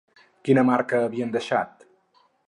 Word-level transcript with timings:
Quina 0.47 0.63
marca 0.69 1.01
havien 1.07 1.35
deixat? 1.35 1.85